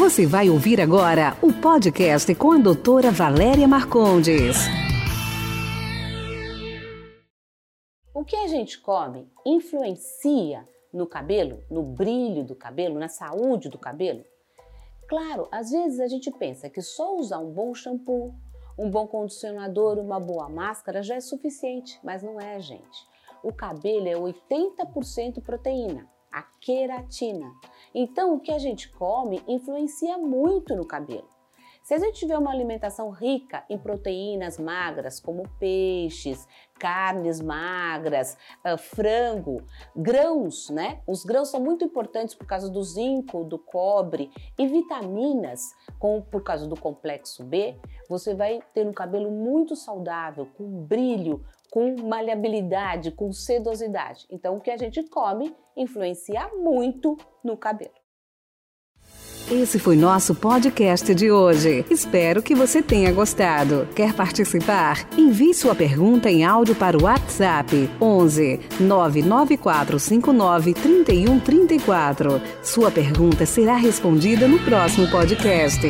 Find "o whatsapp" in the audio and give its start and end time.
66.96-67.90